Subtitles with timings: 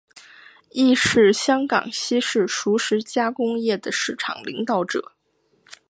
[0.71, 5.11] 亦是香港西式熟食加工业的市场领导者。